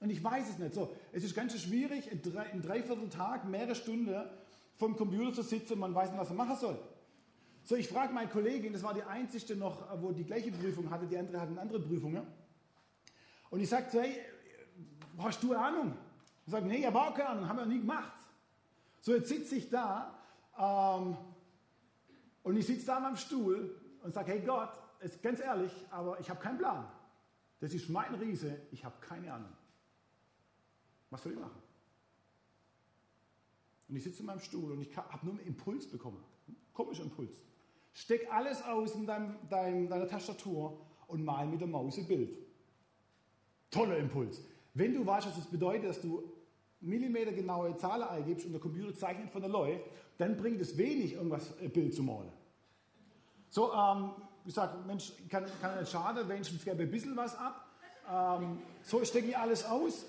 [0.00, 0.74] und ich weiß es nicht.
[0.74, 4.12] So, es ist ganz schön schwierig, in, drei, in dreiviertel Tag, mehrere Stunden
[4.74, 6.78] vom Computer zu sitzen und man weiß nicht, was er machen soll.
[7.62, 11.06] So, ich frage meine Kollegin, das war die einzige noch, wo die gleiche Prüfung hatte,
[11.06, 12.26] die andere hatten andere Prüfungen.
[13.50, 14.18] Und ich sagte, hey,
[15.18, 15.96] hast du Ahnung?
[16.46, 18.12] Ich sage, nee, ich habe auch keine Ahnung, haben wir nie gemacht.
[19.00, 20.14] So, jetzt sitze ich da
[20.58, 21.16] ähm,
[22.42, 26.18] und ich sitze da an meinem Stuhl und sage, hey Gott, ist ganz ehrlich, aber
[26.20, 26.86] ich habe keinen Plan.
[27.60, 29.52] Das ist mein Riese, ich habe keine Ahnung.
[31.10, 31.62] Was soll ich machen?
[33.88, 36.22] Und ich sitze in meinem Stuhl und ich habe nur einen Impuls bekommen.
[36.72, 37.42] Komischer Impuls.
[37.92, 42.36] Steck alles aus in dein, dein, deiner Tastatur und mal mit der Maus ein Bild.
[43.70, 44.40] Toller Impuls.
[44.74, 46.33] Wenn du weißt, was das bedeutet, dass du
[46.84, 49.80] millimetergenaue Zahlen eingibst und der Computer zeichnet von der Leute,
[50.18, 52.30] dann bringt es wenig, irgendwas ein Bild zu malen.
[53.48, 54.10] So, ähm,
[54.44, 57.66] ich sage, Mensch, kann, kann nicht schade, wenigstens gebe ein bisschen was ab.
[58.10, 60.06] Ähm, so stecke ich alles aus,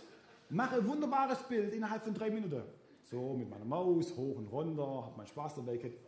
[0.50, 2.64] mache ein wunderbares Bild innerhalb von drei Minuten.
[3.04, 6.00] So, mit meiner Maus, hoch und runter, habe meinen Spaß dabei gehabt.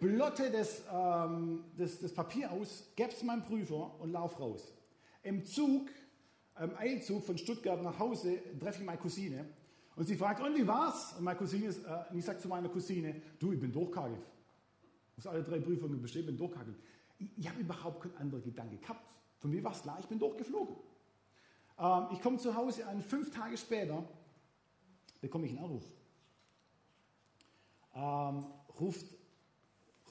[0.00, 4.72] Blotte das, ähm, das, das Papier aus, gebe es meinem Prüfer und lauf raus.
[5.22, 5.88] Im Zug,
[6.60, 9.46] im Eilzug von Stuttgart nach Hause, treffe ich meine Cousine.
[9.96, 11.14] Und sie fragt, und wie war's?
[11.18, 14.24] Und meine Cousine, äh, und ich sage zu meiner Cousine, du, ich bin durchkagelt.
[15.16, 16.76] Muss alle drei Prüfungen bestehen, bin durchkagelt.
[17.18, 19.14] Ich, ich habe überhaupt keinen anderen Gedanke gehabt.
[19.38, 20.76] Von mir war es klar, ich bin durchgeflogen.
[21.78, 24.04] Ähm, ich komme zu Hause an, fünf Tage später
[25.20, 25.84] bekomme ich einen Anruf.
[27.94, 28.46] Ähm,
[28.80, 29.06] ruft,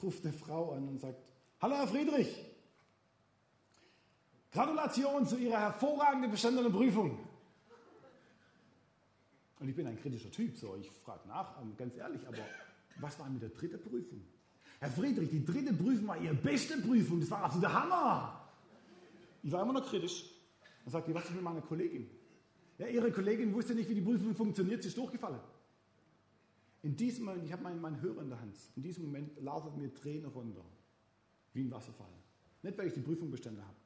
[0.02, 2.36] ruft eine Frau an und sagt, Hallo Herr Friedrich,
[4.54, 7.18] Gratulation zu Ihrer hervorragenden bestandenen Prüfung.
[9.58, 12.38] Und ich bin ein kritischer Typ, so ich frage nach, ähm, ganz ehrlich, aber
[13.00, 14.22] was war mit der dritten Prüfung?
[14.78, 18.48] Herr Friedrich, die dritte Prüfung war Ihre beste Prüfung, das war absolut der Hammer.
[19.42, 20.24] Ich war immer noch kritisch.
[20.84, 22.08] Dann sagte ich, was ist mit meiner Kollegin?
[22.78, 25.40] Ja, ihre Kollegin wusste nicht, wie die Prüfung funktioniert, sie ist durchgefallen.
[26.82, 29.76] In diesem Moment, ich habe meinen, meinen Hörer in der Hand, in diesem Moment laufen
[29.80, 30.64] mir Tränen runter,
[31.54, 32.12] wie ein Wasserfall.
[32.62, 33.83] Nicht, weil ich die Prüfung bestanden habe.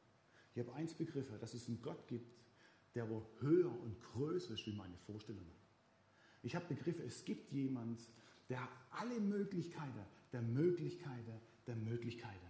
[0.58, 2.34] Ich habe eins begriffen, dass es einen Gott gibt,
[2.96, 5.52] der wo höher und größer ist wie meine Vorstellungen.
[6.42, 8.00] Ich habe begriffen, es gibt jemand,
[8.48, 12.48] der alle Möglichkeiten der Möglichkeiten der Möglichkeiten.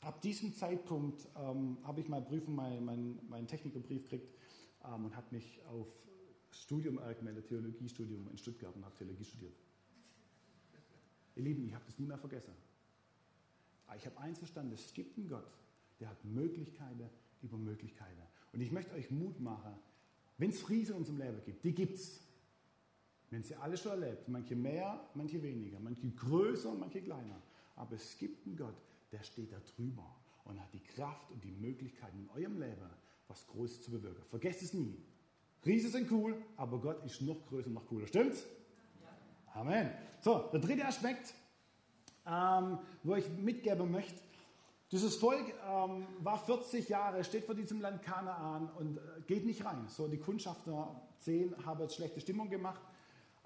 [0.00, 4.34] Ab diesem Zeitpunkt ähm, habe ich meine Prüfung, meinen mein, mein Technikerbrief gekriegt
[4.82, 5.86] ähm, und habe mich auf
[6.52, 9.54] Studium angemeldet, Theologiestudium in Stuttgart und habe Theologie studiert.
[11.36, 12.54] Ihr Lieben, ich habe das nie mehr vergessen.
[13.86, 15.52] Aber ich habe eins verstanden, es gibt einen Gott,
[16.00, 17.10] der hat Möglichkeiten
[17.42, 18.22] über Möglichkeiten.
[18.52, 19.74] Und ich möchte euch Mut machen,
[20.38, 22.20] wenn es Friese in unserem Leben gibt, die gibt es.
[23.30, 27.40] Wenn sie alle schon erlebt, manche mehr, manche weniger, manche größer, manche kleiner.
[27.76, 28.74] Aber es gibt einen Gott,
[29.12, 32.90] der steht da drüber und hat die Kraft und die Möglichkeit in eurem Leben,
[33.28, 34.24] was Großes zu bewirken.
[34.28, 34.98] Vergesst es nie.
[35.64, 38.06] Riese sind cool, aber Gott ist noch größer noch cooler.
[38.06, 38.46] Stimmt's?
[39.00, 39.60] Ja.
[39.60, 39.90] Amen.
[40.20, 41.34] So, der dritte Aspekt,
[42.26, 44.20] ähm, wo ich mitgeben möchte.
[44.92, 49.64] Dieses Volk ähm, war 40 Jahre, steht vor diesem Land Kanaan und äh, geht nicht
[49.64, 49.86] rein.
[49.88, 52.80] So, die Kundschafter 10 haben jetzt schlechte Stimmung gemacht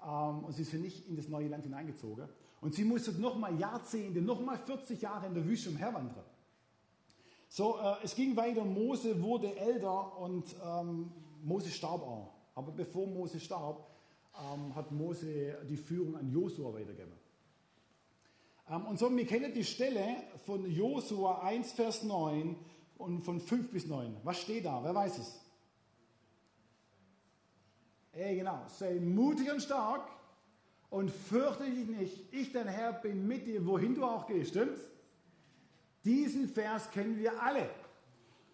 [0.03, 2.27] ähm, und sie sind nicht in das neue Land hineingezogen.
[2.61, 6.25] Und sie mussten nochmal Jahrzehnte, nochmal 40 Jahre in der Wüste umherwandern.
[7.47, 11.11] So, äh, es ging weiter, Mose wurde älter und ähm,
[11.43, 12.33] Mose starb auch.
[12.55, 13.87] Aber bevor Mose starb,
[14.33, 17.24] ähm, hat Mose die Führung an Josua weitergegeben.
[18.69, 22.55] Ähm, und so, wir kennen die Stelle von Josua 1, Vers 9
[22.97, 24.17] und von 5 bis 9.
[24.23, 24.83] Was steht da?
[24.83, 25.41] Wer weiß es?
[28.13, 28.61] Ey, genau.
[28.67, 30.09] Sei mutig und stark
[30.89, 32.33] und fürchte dich nicht.
[32.33, 34.51] Ich, dein Herr, bin mit dir, wohin du auch gehst.
[34.51, 34.81] Stimmt's?
[36.03, 37.69] Diesen Vers kennen wir alle.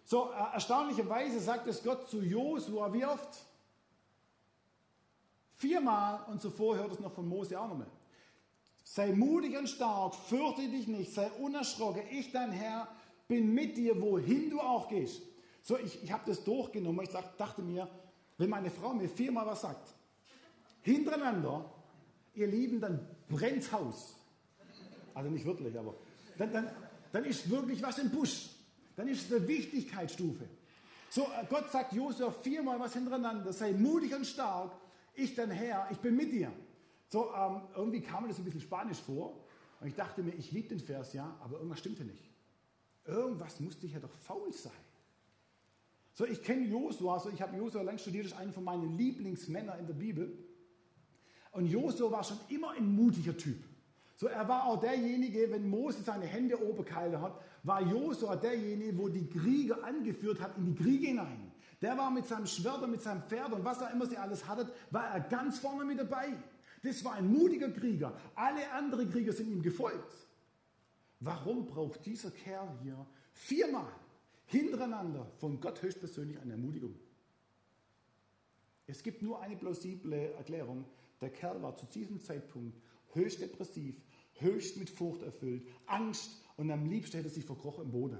[0.04, 3.46] So, äh, erstaunlicherweise sagt es Gott zu Josua wie oft?
[5.54, 7.86] Viermal und zuvor hört es noch von Mose auch nochmal.
[8.94, 12.02] Sei mutig und stark, fürchte dich nicht, sei unerschrocken.
[12.10, 12.86] Ich, dein Herr,
[13.26, 15.22] bin mit dir, wohin du auch gehst.
[15.62, 17.02] So, ich, ich habe das durchgenommen.
[17.02, 17.88] Ich dachte mir,
[18.36, 19.94] wenn meine Frau mir viermal was sagt,
[20.82, 21.72] hintereinander,
[22.34, 23.00] ihr Lieben, dann
[23.30, 24.14] brennt's Haus.
[25.14, 25.94] Also nicht wirklich, aber
[26.36, 26.70] dann, dann,
[27.12, 28.50] dann ist wirklich was im Busch.
[28.94, 30.44] Dann ist es eine Wichtigkeitsstufe.
[31.08, 34.72] So, äh, Gott sagt Josua viermal was hintereinander, sei mutig und stark,
[35.14, 36.52] ich dein Herr, ich bin mit dir.
[37.12, 39.38] So, ähm, irgendwie kam mir das ein bisschen spanisch vor
[39.82, 42.24] und ich dachte mir, ich liebe den Vers, ja, aber irgendwas stimmte nicht.
[43.04, 44.72] Irgendwas musste ich ja doch faul sein.
[46.14, 49.78] So, ich kenne Josua, so ich habe Josua lang studiert, ist einer von meinen Lieblingsmännern
[49.80, 50.32] in der Bibel.
[51.50, 53.62] Und Josua war schon immer ein mutiger Typ.
[54.16, 58.96] So, er war auch derjenige, wenn Mose seine Hände oben gehalten hat, war Josua derjenige,
[58.96, 61.52] wo die Krieger angeführt hat in die Kriege hinein.
[61.82, 64.48] Der war mit seinem Schwert und mit seinem Pferd und was er immer sie alles
[64.48, 66.38] hatte, war er ganz vorne mit dabei.
[66.82, 68.18] Das war ein mutiger Krieger.
[68.34, 70.12] Alle anderen Krieger sind ihm gefolgt.
[71.20, 73.92] Warum braucht dieser Kerl hier viermal
[74.46, 76.98] hintereinander von Gott höchstpersönlich eine Ermutigung?
[78.86, 80.84] Es gibt nur eine plausible Erklärung.
[81.20, 82.76] Der Kerl war zu diesem Zeitpunkt
[83.12, 83.94] höchst depressiv,
[84.34, 88.18] höchst mit Furcht erfüllt, Angst und am liebsten hätte er sich verkrochen im Boden.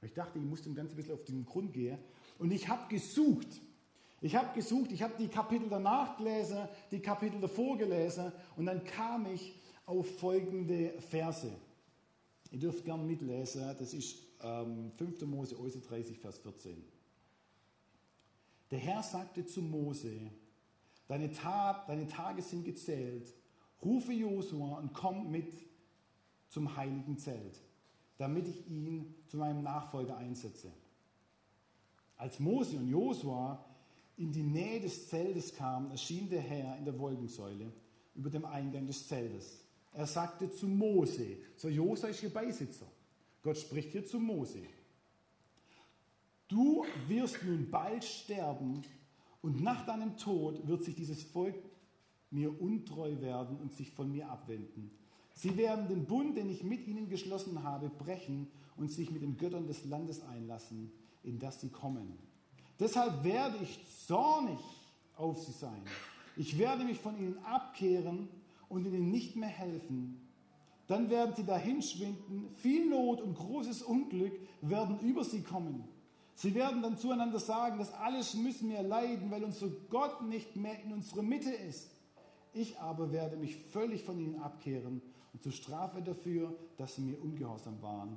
[0.00, 1.98] Ich dachte, ich muss dem Ganzen ein bisschen auf den Grund gehen.
[2.38, 3.60] Und ich habe gesucht.
[4.20, 8.82] Ich habe gesucht, ich habe die Kapitel danach gelesen, die Kapitel davor gelesen und dann
[8.84, 9.54] kam ich
[9.86, 11.50] auf folgende Verse.
[12.50, 15.22] Ihr dürft gern mitlesen, das ist ähm, 5.
[15.22, 16.82] Mose 30, Vers 14.
[18.70, 20.30] Der Herr sagte zu Mose,
[21.06, 23.32] deine, Tat, deine Tage sind gezählt,
[23.82, 25.52] rufe Josua und komm mit
[26.48, 27.60] zum heiligen Zelt,
[28.16, 30.72] damit ich ihn zu meinem Nachfolger einsetze.
[32.16, 33.64] Als Mose und Josua
[34.18, 37.72] in die Nähe des Zeltes kamen, erschien der Herr in der Wolkensäule
[38.14, 39.64] über dem Eingang des Zeltes.
[39.92, 42.86] Er sagte zu Mose, so Josua ist hier Beisitzer.
[43.42, 44.62] Gott spricht hier zu Mose.
[46.48, 48.82] Du wirst nun bald sterben
[49.40, 51.54] und nach deinem Tod wird sich dieses Volk
[52.30, 54.90] mir untreu werden und sich von mir abwenden.
[55.34, 59.36] Sie werden den Bund, den ich mit ihnen geschlossen habe, brechen und sich mit den
[59.36, 60.90] Göttern des Landes einlassen,
[61.22, 62.18] in das sie kommen.
[62.80, 64.60] Deshalb werde ich zornig
[65.16, 65.82] auf sie sein.
[66.36, 68.28] Ich werde mich von ihnen abkehren
[68.68, 70.28] und ihnen nicht mehr helfen.
[70.86, 75.84] Dann werden sie dahinschwinden, viel Not und großes Unglück werden über sie kommen.
[76.34, 80.80] Sie werden dann zueinander sagen, das alles müssen wir leiden, weil unser Gott nicht mehr
[80.84, 81.90] in unserer Mitte ist.
[82.52, 87.20] Ich aber werde mich völlig von ihnen abkehren und zur Strafe dafür, dass sie mir
[87.20, 88.16] ungehorsam waren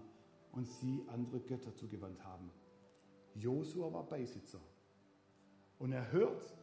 [0.51, 2.51] und sie andere Götter zugewandt haben.
[3.35, 4.59] Josua war Beisitzer.
[5.79, 6.53] Und er hört,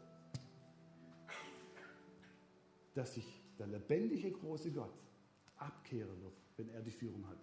[2.95, 3.27] dass sich
[3.59, 4.95] der lebendige große Gott
[5.57, 7.39] abkehren wird, wenn er die Führung hat.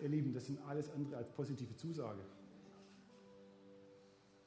[0.00, 2.22] Ihr Lieben, das sind alles andere als positive Zusage.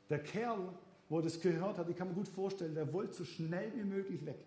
[0.09, 0.73] Der Kerl,
[1.09, 4.25] wo das gehört hat, ich kann mir gut vorstellen, der wollte so schnell wie möglich
[4.25, 4.45] weg.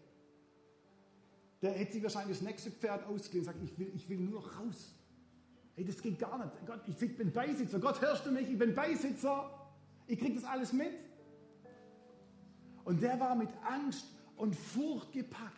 [1.63, 4.41] Der hätte sich wahrscheinlich das nächste Pferd ausgelegt und sagt, ich will, ich will nur
[4.41, 4.95] noch raus.
[5.79, 6.67] Ey, das geht gar nicht.
[6.67, 7.79] Gott, ich bin Beisitzer.
[7.79, 8.51] Gott, hörst du mich?
[8.51, 9.49] Ich bin Beisitzer.
[10.09, 10.93] Ich kriege das alles mit.
[12.85, 14.05] Und der war mit Angst
[14.37, 15.55] und Furcht gepackt.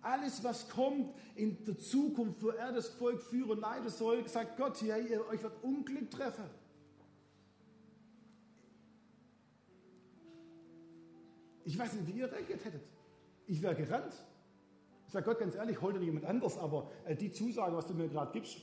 [0.00, 4.56] Alles, was kommt in der Zukunft, wo er das Volk führen und leiten soll, sagt
[4.56, 6.44] Gott, hier, ihr, euch wird Unglück treffen.
[11.66, 12.88] Ich weiß nicht, wie ihr reagiert hättet.
[13.46, 14.14] Ich wäre gerannt.
[15.10, 17.94] Ich sage Gott ganz ehrlich, hol dir jemand anders, aber äh, die Zusage, was du
[17.94, 18.58] mir gerade gibst,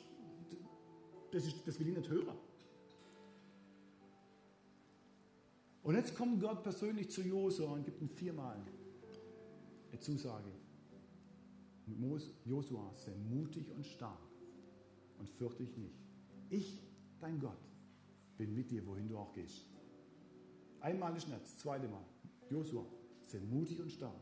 [1.30, 2.38] das, ist, das will ich nicht hören.
[5.84, 8.56] Und jetzt kommt Gott persönlich zu Josua und gibt ihm viermal
[9.92, 10.50] eine Zusage.
[12.46, 14.18] Josua, sei mutig und stark
[15.20, 16.00] und fürchte dich nicht.
[16.50, 16.82] Ich,
[17.20, 17.60] dein Gott,
[18.38, 19.66] bin mit dir, wohin du auch gehst.
[20.80, 22.06] Einmal ist nicht, das zweite Mal.
[22.50, 22.86] Josua,
[23.28, 24.16] sei mutig und stark.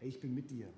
[0.00, 0.72] Ich bin mit dir,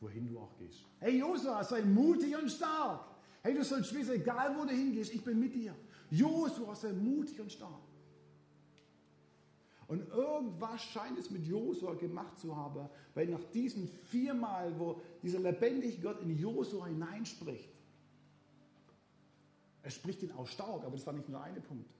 [0.00, 0.86] wohin du auch gehst.
[0.98, 3.04] Hey Josua, sei mutig und stark.
[3.42, 5.74] Hey, du sollst wissen, egal wo du hingehst, ich bin mit dir.
[6.10, 7.80] Josua sei mutig und stark.
[9.86, 15.40] Und irgendwas scheint es mit Josua gemacht zu haben, weil nach diesen viermal, wo dieser
[15.40, 17.68] lebendige Gott in Josua hineinspricht,
[19.82, 21.90] er spricht ihn auch stark, aber das war nicht nur eine Punkt.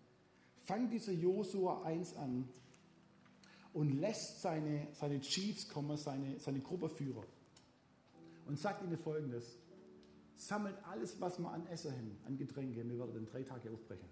[0.60, 2.48] Fangt dieser Josua 1 an
[3.72, 7.24] und lässt seine, seine Chiefs kommen, seine, seine Gruppeführer
[8.50, 9.56] und sagt ihnen folgendes:
[10.34, 14.08] Sammelt alles, was man an Essen hin, an Getränke, wir werden in drei Tage aufbrechen.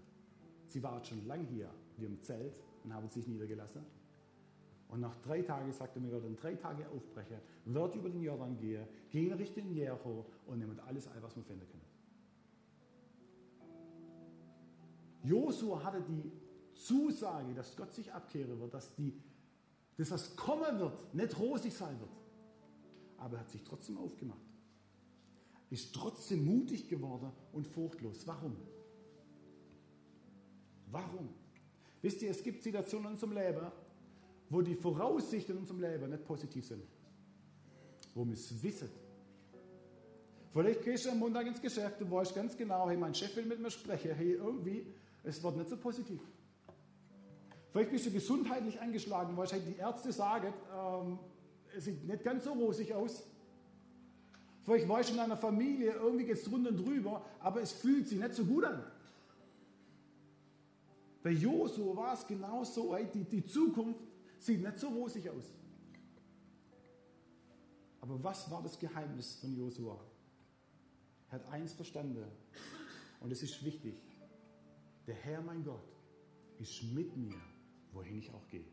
[0.69, 3.85] Sie waren schon lang hier, in ihrem Zelt, und haben sich niedergelassen.
[4.89, 8.57] Und nach drei Tagen sagte er, wir werden drei Tage aufbrechen, wird über den Jordan
[8.57, 11.85] gehen, gehen Richtung Jericho und nehmen alles ein, was wir finden können.
[15.25, 16.31] Josua hatte die
[16.75, 19.21] Zusage, dass Gott sich abkehren wird, dass, die,
[19.97, 22.18] das kommen wird, nicht rosig sein wird.
[23.19, 24.41] Aber er hat sich trotzdem aufgemacht.
[25.71, 28.27] Ist trotzdem mutig geworden und furchtlos.
[28.27, 28.57] Warum?
[30.91, 31.29] Warum?
[32.01, 33.67] Wisst ihr, es gibt Situationen in unserem Leben,
[34.49, 36.83] wo die Voraussichten in unserem Leben nicht positiv sind.
[38.15, 38.89] Wo wir es wissen.
[40.53, 43.45] Vielleicht gehst du am Montag ins Geschäft und weißt ganz genau, hey, mein Chef will
[43.45, 44.15] mit mir sprechen.
[44.15, 44.87] Hey, irgendwie,
[45.23, 46.21] es wird nicht so positiv.
[47.71, 51.19] Vielleicht bist du gesundheitlich angeschlagen, weil hey, die Ärzte sagen, ähm,
[51.77, 53.25] es sieht nicht ganz so rosig aus.
[54.63, 58.07] Vielleicht weißt du in deiner Familie, irgendwie geht es drunter und drüber, aber es fühlt
[58.07, 58.83] sich nicht so gut an.
[61.23, 64.01] Bei Josua war es genauso, die, die Zukunft
[64.39, 65.45] sieht nicht so rosig aus.
[68.01, 69.99] Aber was war das Geheimnis von Josua?
[71.31, 72.25] Er hat eins verstanden
[73.21, 73.95] und es ist wichtig.
[75.07, 75.89] Der Herr, mein Gott,
[76.59, 77.41] ist mit mir,
[77.93, 78.65] wohin ich auch gehe.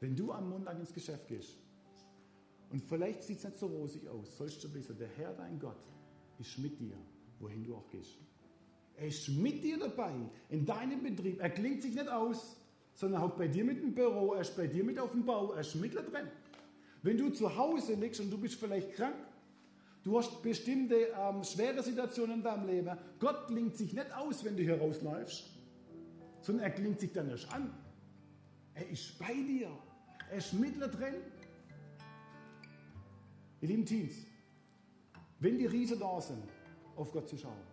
[0.00, 1.56] Wenn du am Montag ins Geschäft gehst
[2.70, 5.76] und vielleicht sieht es nicht so rosig aus, sollst du wissen, der Herr, dein Gott,
[6.38, 6.96] ist mit dir,
[7.40, 8.18] wohin du auch gehst.
[8.96, 10.14] Er ist mit dir dabei,
[10.48, 11.40] in deinem Betrieb.
[11.40, 12.56] Er klingt sich nicht aus,
[12.94, 15.52] sondern auch bei dir mit dem Büro, er ist bei dir mit auf dem Bau,
[15.52, 16.28] er ist mit da drin.
[17.02, 19.16] Wenn du zu Hause liegst und du bist vielleicht krank,
[20.02, 24.56] du hast bestimmte ähm, schwere Situationen in deinem Leben, Gott klingt sich nicht aus, wenn
[24.56, 25.44] du hier rausläufst,
[26.40, 27.72] sondern er klingt sich dann erst an.
[28.74, 29.68] Er ist bei dir,
[30.30, 31.14] er ist mit da drin.
[33.60, 34.14] Ihr lieben Teens,
[35.40, 36.42] wenn die Riesen da sind,
[36.96, 37.64] auf Gott zu schauen,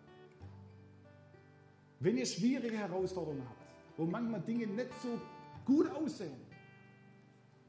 [1.99, 5.19] wenn ihr schwierige Herausforderungen habt, wo manchmal Dinge nicht so
[5.65, 6.35] gut aussehen,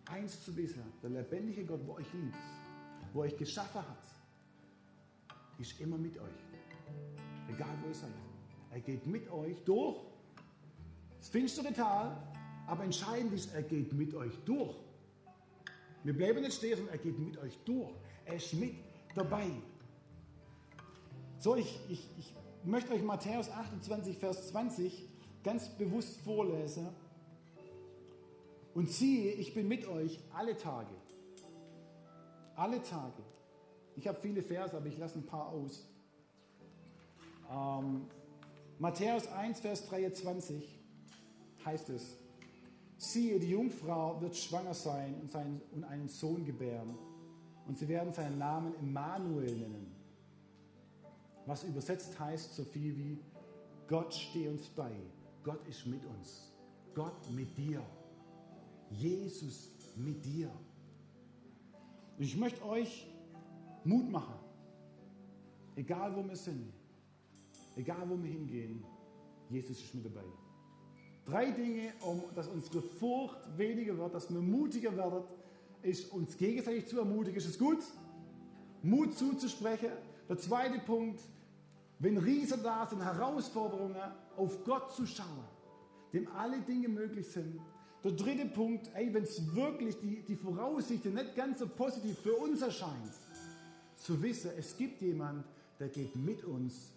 [0.06, 2.36] eins zu wissen, der lebendige Gott, wo euch liebt,
[3.12, 4.04] wo euch geschaffen hat,
[5.58, 6.44] ist immer mit euch.
[7.48, 8.10] Egal wo ihr seid.
[8.72, 10.04] Er geht mit euch durch
[11.18, 12.16] das finstere Tal,
[12.66, 14.74] aber entscheidend ist, er geht mit euch durch.
[16.02, 17.90] Wir bleiben nicht stehen, sondern er geht mit euch durch.
[18.24, 18.74] Er ist mit
[19.14, 19.50] dabei.
[21.38, 25.08] So, ich, ich, ich möchte euch Matthäus 28, Vers 20
[25.42, 26.88] ganz bewusst vorlesen.
[28.74, 30.94] Und siehe, ich bin mit euch alle Tage.
[32.56, 33.22] Alle Tage.
[33.96, 35.86] Ich habe viele Verse, aber ich lasse ein paar aus.
[37.50, 38.06] Ähm,
[38.78, 40.80] Matthäus 1, Vers 23
[41.64, 42.16] heißt es,
[43.12, 46.94] siehe, die Jungfrau wird schwanger sein und, seinen, und einen Sohn gebären.
[47.66, 49.94] Und sie werden seinen Namen Emmanuel nennen.
[51.46, 53.18] Was übersetzt heißt so viel wie
[53.86, 54.92] Gott stehe uns bei,
[55.42, 56.52] Gott ist mit uns,
[56.94, 57.82] Gott mit dir,
[58.90, 60.50] Jesus mit dir.
[62.16, 63.06] Und ich möchte euch
[63.84, 64.36] Mut machen,
[65.76, 66.72] egal wo wir sind,
[67.76, 68.82] egal wo wir hingehen,
[69.50, 70.24] Jesus ist mit dabei.
[71.26, 75.22] Drei Dinge, um dass unsere Furcht weniger wird, dass wir mutiger werden,
[75.82, 77.36] ist uns gegenseitig zu ermutigen.
[77.36, 77.78] Ist es gut?
[78.82, 79.90] Mut zuzusprechen.
[80.28, 81.20] Der zweite Punkt,
[81.98, 83.96] wenn Riesen da sind, Herausforderungen,
[84.36, 85.44] auf Gott zu schauen,
[86.12, 87.60] dem alle Dinge möglich sind.
[88.02, 92.60] Der dritte Punkt, wenn es wirklich die, die Voraussichten nicht ganz so positiv für uns
[92.60, 93.12] erscheint,
[93.96, 95.44] zu wissen, es gibt jemand,
[95.78, 96.93] der geht mit uns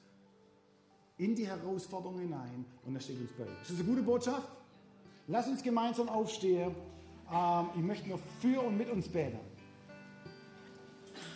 [1.17, 3.43] in die Herausforderungen hinein und er steht uns bei.
[3.61, 4.47] Ist das eine gute Botschaft?
[5.27, 6.75] Lass uns gemeinsam aufstehen.
[7.31, 9.39] Ähm, ich möchte noch für und mit uns beten.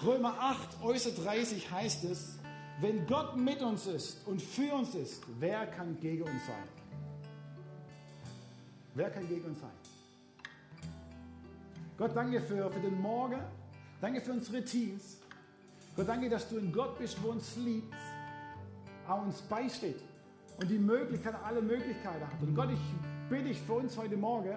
[0.03, 2.37] Römer 8, äußer 30 heißt es,
[2.79, 6.67] wenn Gott mit uns ist und für uns ist, wer kann gegen uns sein?
[8.95, 9.69] Wer kann gegen uns sein?
[11.97, 13.39] Gott, danke für, für den Morgen.
[14.01, 15.17] Danke für unsere Teams.
[15.95, 17.93] Gott, danke, dass du ein Gott bist, wo uns liebt,
[19.11, 20.01] auch uns beisteht
[20.59, 22.41] und die Möglichkeit, alle Möglichkeiten hat.
[22.41, 22.79] Und Gott, ich
[23.29, 24.55] bitte dich für uns heute Morgen,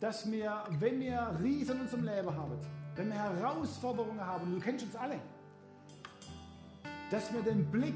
[0.00, 2.58] dass wir, wenn wir Riesen in unserem Leben haben,
[2.96, 5.18] wenn wir Herausforderungen haben, du kennst uns alle,
[7.10, 7.94] dass wir den Blick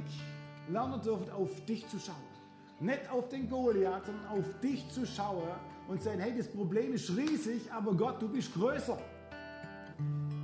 [0.69, 2.17] lernen dürfen, auf dich zu schauen.
[2.81, 5.43] Nicht auf den Goliath, sondern auf dich zu schauen
[5.89, 8.99] und sagen, hey, das Problem ist riesig, aber Gott, du bist größer.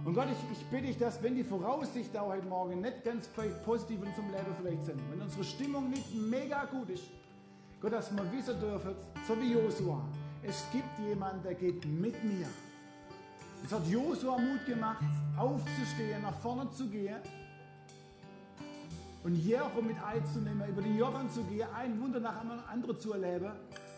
[0.06, 3.28] Und Gott, ich, ich bitte dich, dass wenn die Voraussichten auch heute Morgen nicht ganz
[3.64, 7.02] positiv in unserem Leben vielleicht sind, wenn unsere Stimmung nicht mega gut ist,
[7.80, 8.94] Gott, dass wir wissen dürfen,
[9.26, 10.00] so wie Josua,
[10.44, 12.46] es gibt jemanden, der geht mit mir.
[13.64, 15.02] Es hat Josua Mut gemacht,
[15.36, 17.16] aufzustehen, nach vorne zu gehen
[19.24, 23.12] und Jericho mit einzunehmen, über den Jordan zu gehen, ein Wunder nach dem anderen zu
[23.12, 23.50] erleben,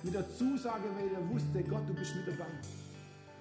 [0.02, 2.46] mit der Zusage, weil er wusste, Gott, du bist mit dabei.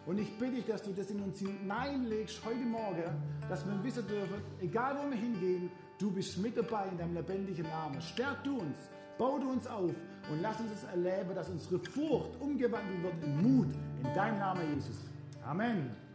[0.08, 3.04] Und ich bitte dich, dass du das in uns hineinlegst heute Morgen,
[3.50, 7.66] dass wir wissen dürfen, egal wo wir hingehen, du bist mit dabei in deinem lebendigen
[7.68, 8.02] Namen.
[8.02, 9.92] Stärk du uns, bau du uns auf
[10.32, 13.68] und lass uns es erleben, dass unsere Furcht umgewandelt wird in Mut
[14.02, 14.96] in deinem Namen, Jesus.
[15.44, 15.94] Amen.